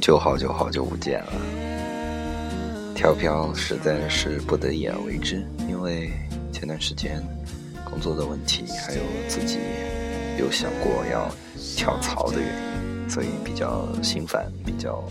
[0.00, 1.32] 久好久好久不见了，
[2.94, 6.10] 跳飘实在是不得已而为之，因为
[6.50, 7.22] 前段时间
[7.84, 9.58] 工作的问题，还有自己
[10.38, 11.30] 有想过要
[11.76, 15.04] 跳槽的原因，所以比较心烦，比较，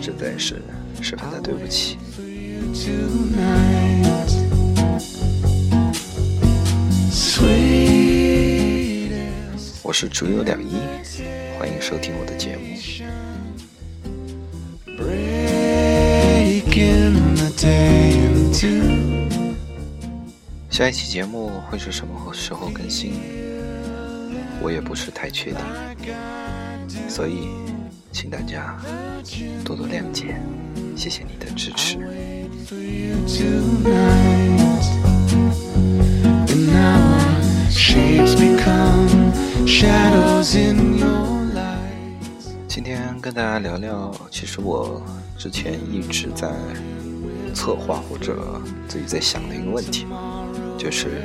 [0.00, 0.62] 实在是
[1.02, 1.98] 十分的对不起。
[9.82, 10.76] 我是竹有两一，
[11.58, 12.62] 欢迎收听我的节目。
[20.70, 23.14] 下一期节目会是什么时候更新？
[24.62, 25.58] 我也不是太确定，
[27.08, 27.48] 所以
[28.12, 28.78] 请大家
[29.64, 30.40] 多多谅解，
[30.94, 31.98] 谢谢你的支持。
[42.78, 45.02] 今天跟大家聊聊，其实我
[45.36, 46.54] 之前一直在
[47.52, 50.06] 策划或者自己在想的一个问题，
[50.78, 51.24] 就是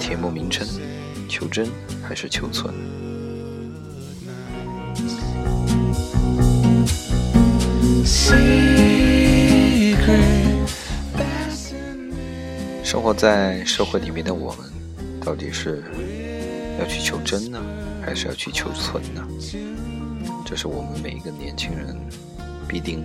[0.00, 0.66] 题目名称：
[1.28, 1.68] 求真
[2.02, 2.74] 还是求存？
[12.82, 14.66] 生活在社会里面的我们，
[15.24, 15.84] 到底是
[16.80, 17.62] 要去求真呢，
[18.04, 19.24] 还是要去求存呢？
[20.48, 21.96] 这是我们每一个年轻人
[22.68, 23.04] 必定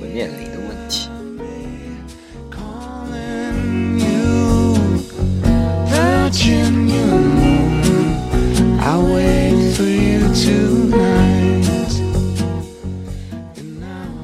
[0.00, 1.08] 会面临的问题。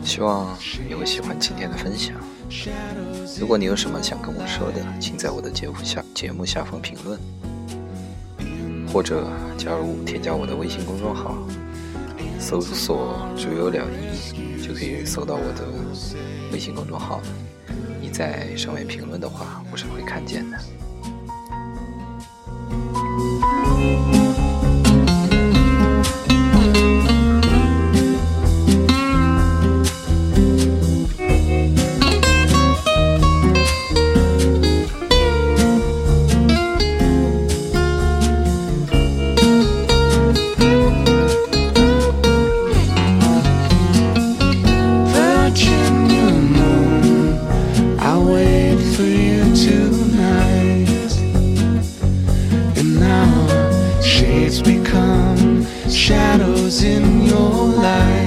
[0.05, 0.56] 希望
[0.89, 2.14] 你会喜欢今天的分享。
[3.41, 7.18] 如果你有什么想跟我说的，请在我的节目下节目下方评论，
[8.92, 11.36] 或者加入添加我的微信公众号，
[12.39, 15.67] 搜索“竹有了一”就可以搜到我的
[16.53, 17.21] 微信公众号。
[18.01, 20.59] 你在上面评论的话，我是会看见的。
[54.41, 58.17] it's become shadows in your life.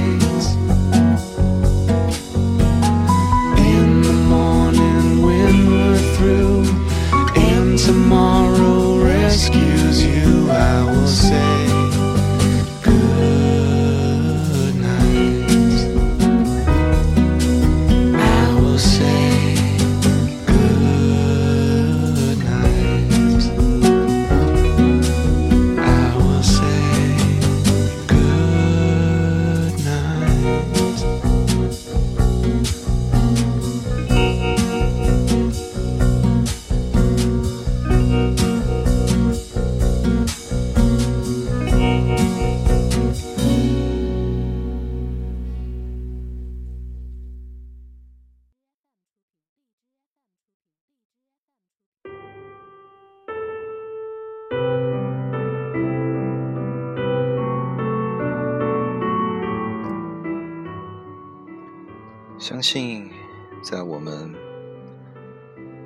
[62.62, 63.10] 相信，
[63.64, 64.32] 在我们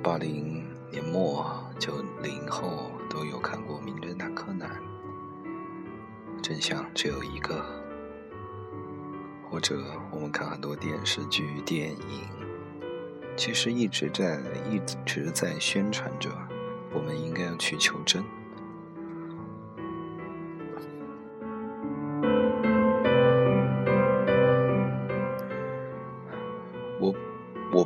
[0.02, 4.78] 八零年末、九零后都有看过《名侦探柯南》，
[6.42, 7.64] 真相只有一个。
[9.50, 12.28] 或者我们看很多电视剧、电影，
[13.38, 14.38] 其实一直在
[14.70, 16.28] 一直在宣传着，
[16.92, 18.22] 我们应该要去求真。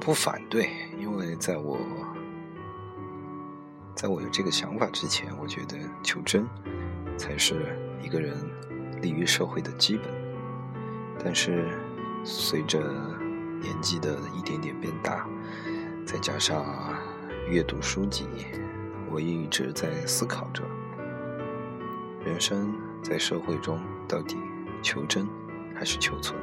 [0.01, 1.79] 不反对，因为在我，
[3.95, 6.49] 在我有这个想法之前，我觉得求真
[7.19, 8.35] 才是一个人
[9.03, 10.07] 立于社会的基本。
[11.23, 11.69] 但是
[12.25, 12.81] 随着
[13.61, 15.29] 年纪的一点点变大，
[16.07, 16.65] 再加上
[17.51, 18.27] 阅读书籍，
[19.11, 20.65] 我一直在思考着，
[22.25, 24.39] 人生在社会中到底
[24.83, 25.29] 求真
[25.75, 26.41] 还是求存。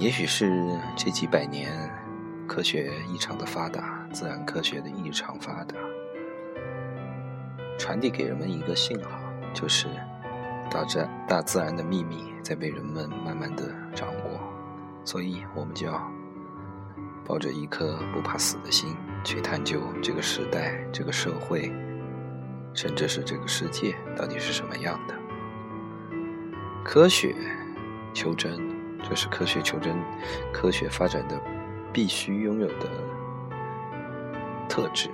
[0.00, 0.50] 也许是
[0.96, 1.70] 这几百年
[2.48, 5.76] 科学异常的发达，自然科学的异常发达，
[7.78, 9.20] 传递给人们一个信号，
[9.52, 9.88] 就是
[10.70, 14.40] 大自大自然的秘密在被人们慢慢的掌握，
[15.04, 16.10] 所以我们就要
[17.26, 21.70] 抱着一颗不怕死的心去探究这个时代、这个社会，
[22.72, 25.14] 甚至是这个世界到底是什么样的。
[26.82, 27.36] 科学
[28.14, 28.58] 求真，
[29.02, 29.96] 这是科学求真、
[30.52, 31.40] 科学发展的
[31.92, 32.88] 必须拥有的
[34.68, 35.10] 特质。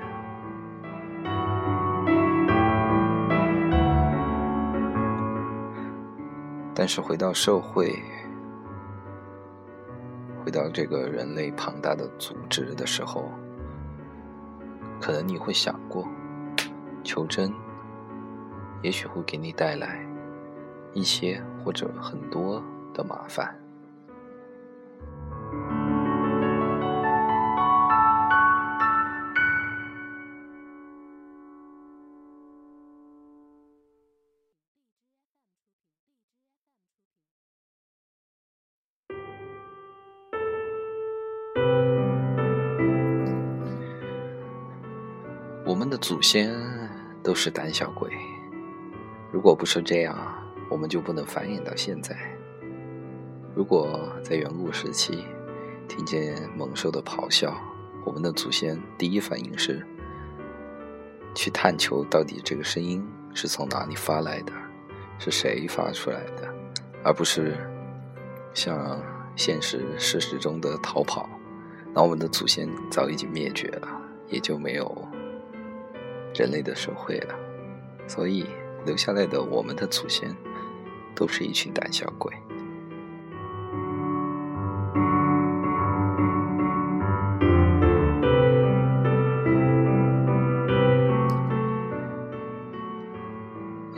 [6.74, 7.98] 但是回到社会，
[10.44, 13.30] 回到这个人类庞大的组织的时候，
[15.00, 16.06] 可能你会想过，
[17.02, 17.50] 求真
[18.82, 20.04] 也许会给你带来。
[20.92, 22.62] 一些或者很多
[22.94, 23.54] 的麻烦。
[46.16, 46.50] 祖先
[47.22, 48.10] 都是胆小鬼，
[49.30, 50.16] 如果不是这样。
[50.70, 52.16] 我们就不能繁衍到现在。
[53.54, 55.26] 如果在远古时期
[55.86, 57.54] 听见猛兽的咆哮，
[58.02, 59.86] 我们的祖先第一反应是
[61.34, 64.52] 去探求到底这个声音是从哪里发来的，
[65.18, 66.48] 是谁发出来的，
[67.04, 67.58] 而不是
[68.54, 68.98] 像
[69.36, 71.28] 现实事实中的逃跑。
[71.92, 73.88] 那我们的祖先早已经灭绝了，
[74.28, 75.05] 也就没有
[76.36, 77.34] 人类的社会了。
[78.06, 78.46] 所以
[78.84, 80.34] 留下来的我们的祖先。
[81.18, 82.30] 都是一群胆小鬼。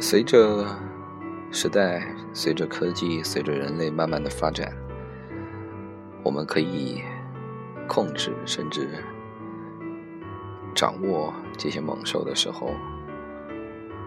[0.01, 0.65] 随着
[1.51, 4.73] 时代，随着科技，随着人类慢慢的发展，
[6.23, 7.03] 我们可以
[7.89, 8.89] 控制甚至
[10.79, 12.71] 掌握这些猛兽的时候。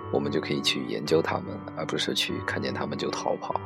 [0.09, 3.59] 我们就可以去研究它们，而不是去看见它们就逃跑。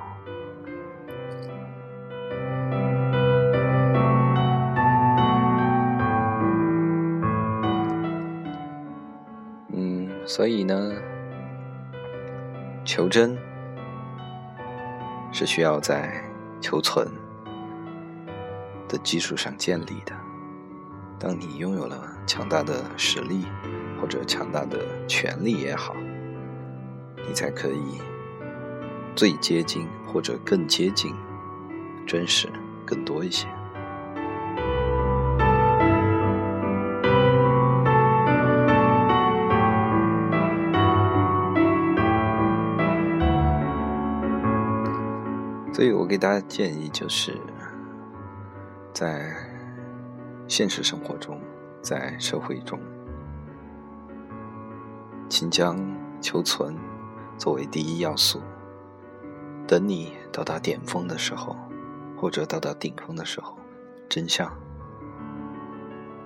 [9.69, 10.94] 嗯，所以呢，
[12.84, 13.38] 求真
[15.31, 16.24] 是需要在
[16.60, 17.07] 求存
[18.88, 20.16] 的基础上建立的。
[21.19, 23.45] 当你拥有了强大的实力
[24.00, 25.95] 或者强大的权力也好。
[27.27, 28.01] 你才可以
[29.16, 31.13] 最接近，或者更接近
[32.06, 32.48] 真实，
[32.86, 33.48] 更多一些。
[45.74, 47.38] 所以我给大家建议，就是
[48.94, 49.36] 在
[50.48, 51.42] 现实生活中，
[51.85, 52.79] 在社会中，
[55.29, 55.77] 请将
[56.19, 56.75] 求存。
[57.37, 58.42] 作为第一要素，
[59.68, 61.56] 等你到达顶峰的时候，
[62.18, 63.56] 或者到达顶峰的时候，
[64.09, 64.51] 真相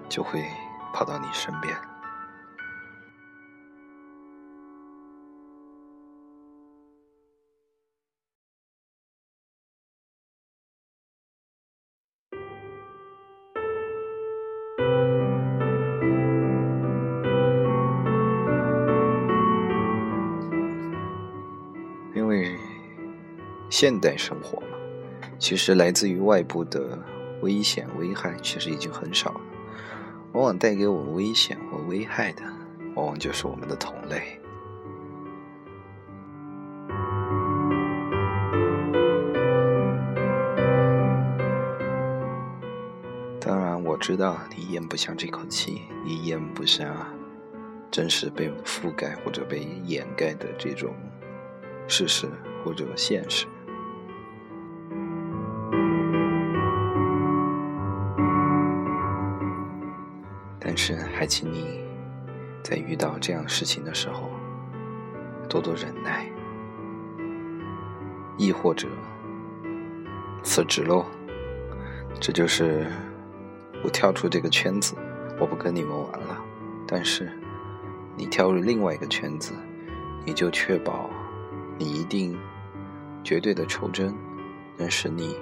[0.07, 0.45] 就会
[0.93, 1.75] 跑到你身边。
[23.69, 24.77] 现代生活嘛，
[25.37, 26.97] 其实来自于外部的
[27.41, 29.41] 危险危害其实已经很少了，
[30.33, 32.43] 往往带给我们危险和危害的，
[32.95, 34.39] 往往就是我们的同类。
[43.39, 47.07] 当然，我知道你咽不下这口气，你咽不下
[47.89, 50.93] 真实被覆盖或者被掩盖的这种
[51.87, 52.27] 事实
[52.65, 53.45] 或者现实。
[61.19, 61.81] 还请你
[62.63, 64.31] 在遇到这样事情的时候
[65.49, 66.25] 多多忍耐，
[68.37, 68.87] 亦或者
[70.43, 71.05] 辞职喽。
[72.21, 72.87] 这就是
[73.83, 74.95] 我跳出这个圈子，
[75.37, 76.41] 我不跟你们玩了。
[76.87, 77.29] 但是，
[78.15, 79.51] 你跳入另外一个圈子，
[80.25, 81.09] 你就确保
[81.77, 82.39] 你一定
[83.25, 84.15] 绝对的求真，
[84.77, 85.35] 能使你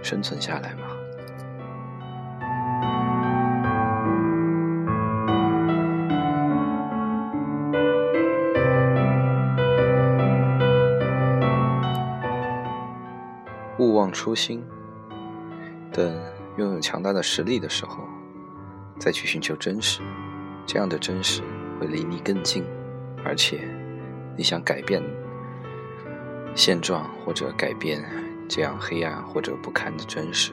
[0.00, 0.89] 生存下来吗？
[14.00, 14.64] 忘初心，
[15.92, 16.18] 等
[16.56, 18.02] 拥有强大的实力的时候，
[18.98, 20.00] 再去寻求真实。
[20.64, 21.42] 这样的真实
[21.78, 22.64] 会离你更近，
[23.22, 23.68] 而且
[24.38, 25.02] 你想改变
[26.54, 28.02] 现状或者改变
[28.48, 30.52] 这样黑暗或者不堪的真实，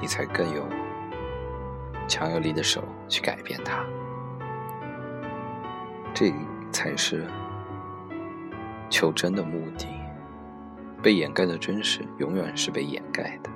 [0.00, 0.66] 你才更有
[2.08, 3.84] 强有力的手去改变它。
[6.12, 6.34] 这
[6.72, 7.24] 才是
[8.88, 9.86] 求真的目的。
[11.02, 13.50] 被掩盖的真实，永远是被掩盖的。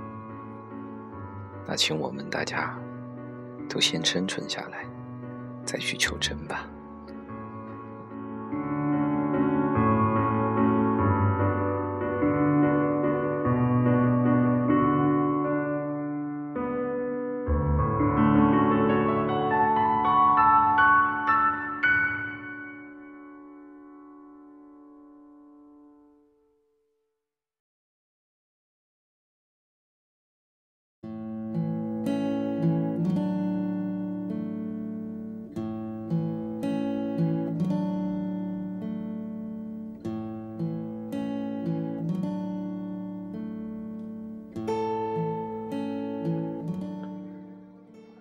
[1.67, 2.79] 那请我们大家
[3.69, 4.85] 都先生存下来，
[5.65, 6.69] 再去求真吧。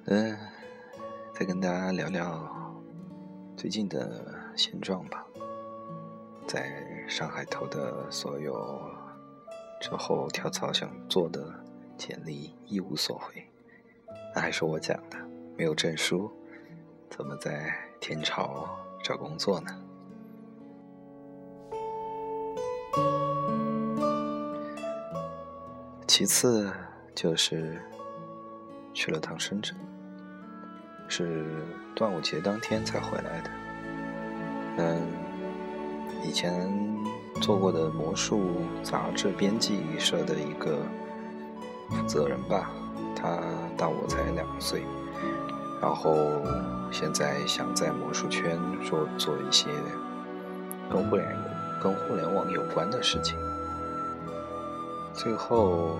[0.05, 0.37] 嗯，
[1.33, 2.53] 再跟大家聊聊
[3.55, 5.25] 最近的现状吧。
[6.45, 8.81] 在上海投的所有
[9.79, 11.49] 之后跳槽想做的
[11.97, 13.49] 简历一无所回，
[14.35, 15.17] 那还是我讲的，
[15.57, 16.29] 没有证书，
[17.09, 19.71] 怎么在天朝找工作呢？
[26.05, 26.71] 其次
[27.15, 27.81] 就是
[28.93, 29.75] 去了趟深圳。
[31.07, 31.45] 是
[31.95, 33.49] 端午节当天才回来的。
[34.77, 35.01] 嗯，
[36.23, 36.69] 以前
[37.41, 40.79] 做过的魔术杂志编辑社的一个
[41.89, 42.71] 负责人吧，
[43.15, 43.39] 他
[43.77, 44.83] 大我才两岁，
[45.81, 46.15] 然后
[46.91, 49.69] 现在想在魔术圈做做一些
[50.89, 51.27] 跟互联
[51.81, 53.37] 跟互联网有关的事情。
[55.13, 55.99] 最后，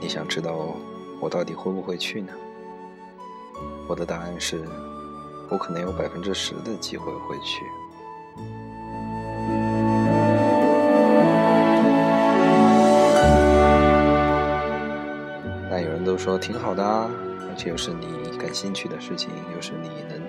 [0.00, 0.74] 你想知道
[1.20, 2.32] 我到底会不会去呢？
[3.88, 4.62] 我的答案是，
[5.48, 7.64] 我可能有百分之十的机会会去。
[15.70, 17.10] 那有人都说挺好的啊，
[17.48, 20.20] 而且又是你感兴趣的事情，又是你能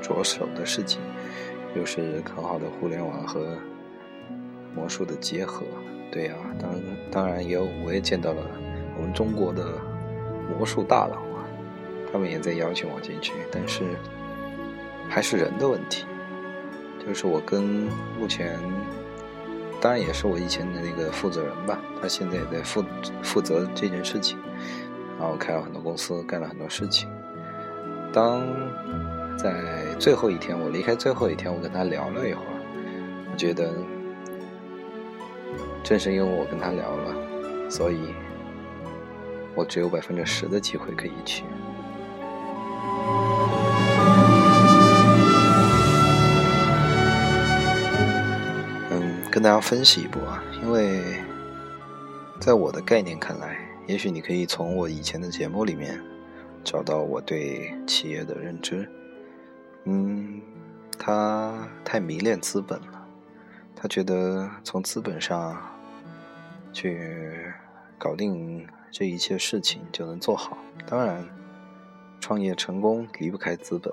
[0.00, 1.02] 着手的事情，
[1.76, 3.40] 又是很好的互联网和
[4.74, 5.66] 魔术的结合。
[6.10, 6.70] 对呀，当
[7.10, 8.40] 当然也有，我也见到了
[8.96, 9.66] 我们中国的
[10.48, 11.29] 魔术大佬。
[12.12, 13.84] 他们也在邀请我进去，但是
[15.08, 16.06] 还是人的问题。
[17.06, 17.88] 就是我跟
[18.18, 18.60] 目前，
[19.80, 22.84] 当然也是我以前的那个负责人吧，他现在也在负
[23.22, 24.38] 负责这件事情，
[25.18, 27.08] 然后开了很多公司，干了很多事情。
[28.12, 28.46] 当
[29.38, 33.72] 在最后一天，我离开最后一天，我跟他聊了一会儿，我觉得
[35.82, 37.98] 正是因为我跟他聊了，所以
[39.54, 41.44] 我只有百分之十的机会可以去。
[49.40, 51.00] 跟大家分析一波啊，因为
[52.38, 53.56] 在我的概念看来，
[53.86, 55.98] 也许你可以从我以前的节目里面
[56.62, 58.86] 找到我对企业的认知。
[59.84, 60.42] 嗯，
[60.98, 63.08] 他太迷恋资本了，
[63.74, 65.56] 他觉得从资本上
[66.70, 67.50] 去
[67.96, 70.58] 搞定这一切事情就能做好。
[70.86, 71.26] 当然，
[72.20, 73.90] 创业成功离不开资本，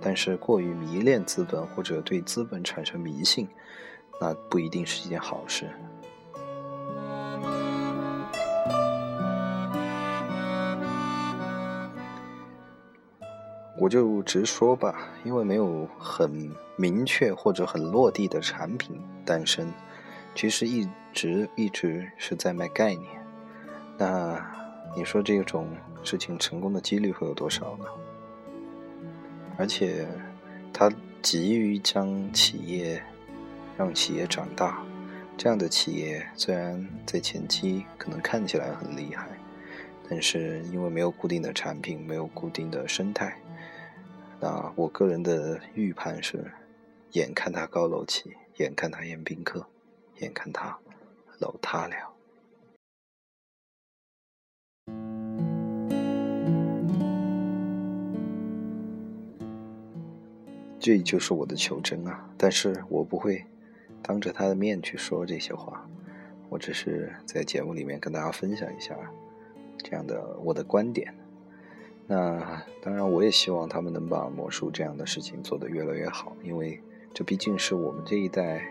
[0.00, 3.46] 但是过于迷恋资本或者对资本产生迷信。
[4.20, 5.68] 那不一定是一件好事。
[13.80, 19.72] 我就直说吧，因为没有很明确或者很落地的产品诞生，
[20.34, 23.08] 其实一直一直是在卖概念。
[23.96, 24.36] 那
[24.96, 25.68] 你说这种
[26.02, 27.84] 事情成功的几率会有多少呢？
[29.56, 30.08] 而且，
[30.72, 33.00] 他急于将企业。
[33.78, 34.84] 让企业长大，
[35.36, 39.28] 这样的企业虽然在前期可能看起来很厉害，
[40.10, 43.38] 但是因为没有固定的产品，没有固定的生态，
[44.40, 46.50] 那我个人的预判是：
[47.12, 49.64] 眼看他高楼起，眼看他宴宾客，
[50.18, 50.76] 眼看他
[51.38, 51.94] 楼塌了。
[60.80, 62.28] 这就是我的求真啊！
[62.36, 63.44] 但是我不会。
[64.02, 65.88] 当着他的面去说这些话，
[66.48, 68.96] 我只是在节目里面跟大家分享一下
[69.78, 71.14] 这样的我的观点。
[72.06, 78.64] 那当然，我也希望他们能把魔术这样的事情做得越来越好，因为这毕竟是我们这一代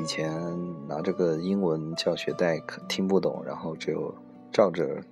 [0.00, 0.32] 以前
[0.88, 4.14] 拿这个英文教学带可听不懂，然后就
[4.50, 5.02] 照着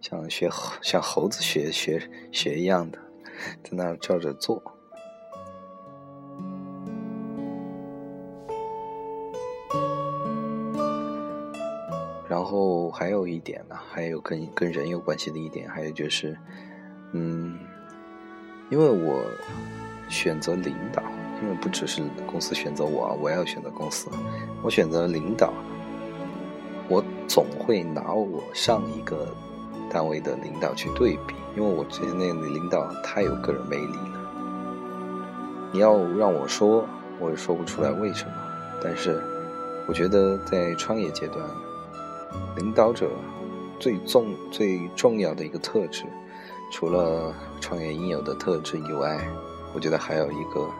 [0.00, 0.48] 像学
[0.80, 2.00] 像猴子学学
[2.32, 2.98] 学一样的，
[3.62, 4.62] 在那照着做。
[12.40, 16.34] 然后还有一点呢，还有跟跟人有关系的一点，还有就是。
[17.12, 17.58] 嗯，
[18.70, 19.22] 因为我
[20.08, 21.02] 选择领导，
[21.42, 24.08] 因为不只是公司选择我，我要选择公司。
[24.62, 25.52] 我选择领导，
[26.88, 29.28] 我总会拿我上一个
[29.90, 35.70] 单位的领导去对比，因为我之前那个领导太有个人魅力了。
[35.72, 36.86] 你要让我说，
[37.18, 38.32] 我也说不出来为什么。
[38.82, 39.22] 但是，
[39.86, 41.44] 我觉得在创业阶段，
[42.56, 43.10] 领导者
[43.78, 46.04] 最重最重要的一个特质。
[46.72, 49.18] 除了创业应有的特质以外，
[49.74, 50.60] 我觉得还有一个《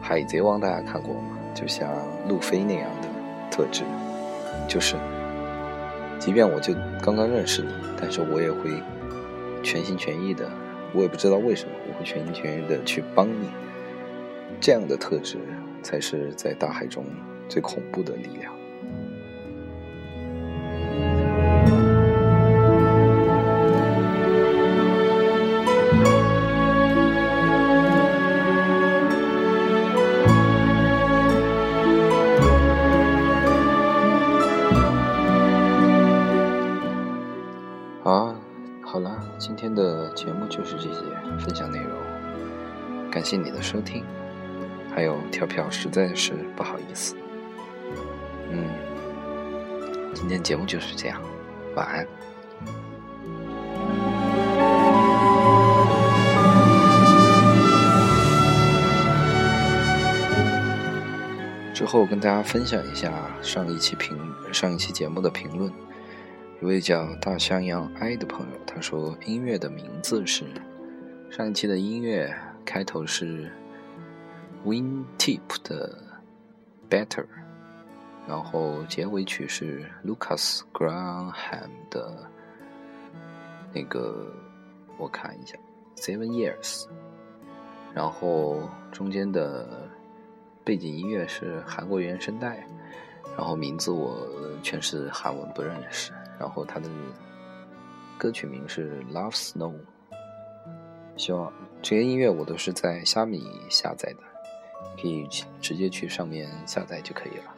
[0.00, 1.38] 海贼王》，大家看过吗？
[1.54, 1.90] 就像
[2.28, 3.08] 路飞那样的
[3.50, 3.82] 特质，
[4.68, 4.94] 就是，
[6.18, 8.70] 即便我就刚刚认识你，但是我也会
[9.62, 10.48] 全心全意的，
[10.92, 13.48] 我也不知道为什么，我会全心全意的去帮你。
[14.60, 15.38] 这样的特质
[15.82, 17.04] 才是在大海中
[17.48, 18.52] 最恐怖的力量。
[40.18, 40.98] 节目就是这些
[41.38, 41.92] 分享内容，
[43.08, 44.04] 感谢你的收听，
[44.92, 47.14] 还有跳票实在是不好意思。
[48.50, 48.64] 嗯，
[50.12, 51.22] 今天节目就是这样，
[51.76, 52.04] 晚安。
[61.72, 64.18] 之后跟大家分享一下上一期评
[64.52, 65.72] 上一期节目的评论。
[66.60, 70.44] 一位叫大象样哀的朋友，他说：“音乐的名字是
[71.30, 73.48] 上一期的音乐开头是
[74.66, 75.96] Wintip 的
[76.90, 77.26] Better，
[78.26, 82.28] 然后结尾曲是 Lucas Graham 的
[83.72, 84.26] 那个，
[84.96, 85.56] 我看一下
[85.94, 86.86] Seven Years，
[87.94, 89.88] 然后中间的
[90.64, 92.66] 背景音乐是韩国原声带，
[93.36, 94.26] 然后名字我
[94.60, 96.88] 全是韩文不认识。”然后他的
[98.16, 99.72] 歌曲名是《Love Snow》，
[101.16, 104.18] 希望这些音乐我都是在虾米下载的，
[105.00, 105.26] 可以
[105.60, 107.54] 直接去上面下载就可以了。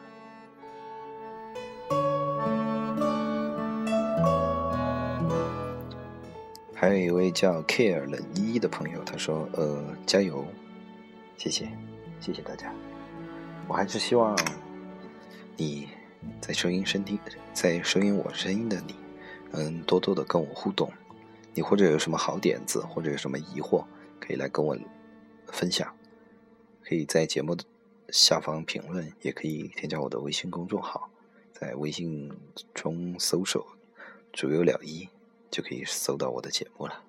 [6.73, 10.43] 还有一位叫 Care 冷一的朋友，他说：“呃，加油，
[11.37, 11.69] 谢谢，
[12.19, 12.73] 谢谢大家。
[13.67, 14.35] 我还是希望
[15.55, 15.87] 你。”
[16.39, 17.19] 在收音声听，
[17.53, 18.95] 在收音我声音的你，
[19.51, 20.91] 嗯，多多的跟我互动。
[21.53, 23.85] 你或者有什么好点子，或者有什么疑惑，
[24.19, 24.77] 可以来跟我
[25.47, 25.93] 分享。
[26.83, 27.63] 可以在节目的
[28.09, 31.09] 下方评论，也可以添加我的微信公众号，
[31.51, 32.31] 在微信
[32.73, 33.65] 中搜索
[34.31, 35.07] “主有了一”，
[35.51, 37.03] 就可以搜到我的节目了。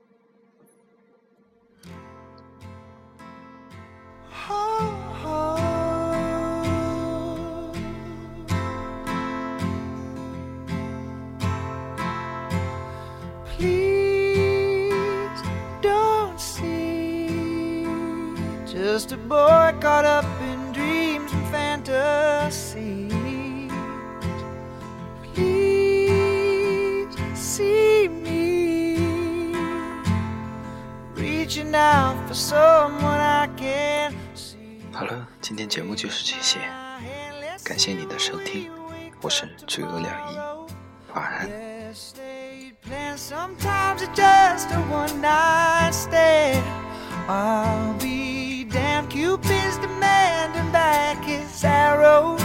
[47.35, 52.37] I'll be damn Cupid's demanding back his arrow.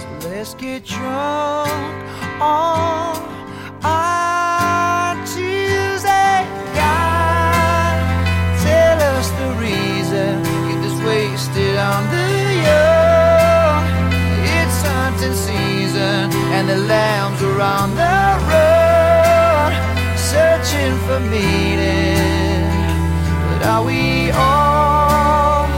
[0.00, 1.94] So let's get drunk
[2.40, 3.16] on
[3.84, 4.28] our.
[6.80, 7.96] God,
[8.64, 10.48] tell us the reason.
[11.06, 12.28] Wasted on the
[12.68, 13.84] young.
[14.56, 19.72] It's hunting season, and the lambs are on the road,
[20.18, 22.27] searching for meaning.
[23.68, 25.68] Are we all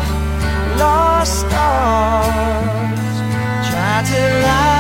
[0.79, 3.00] lost stars?
[3.68, 4.79] Try to lie.